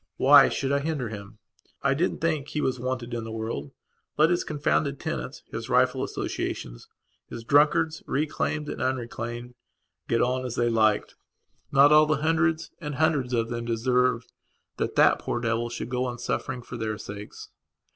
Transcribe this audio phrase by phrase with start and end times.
[0.17, 1.37] Why should I hinder him?
[1.83, 3.69] I didn't think he was wanted in the world,
[4.17, 6.87] let his confounded tenants, his rifle associations,
[7.27, 9.53] his drunkards, reclaimed and unreclaimed,
[10.07, 11.13] get on as they liked.
[11.71, 14.33] Not all the hundreds and hundreds of them deserved
[14.77, 17.49] that that poor devil should go on suffering for their sakes.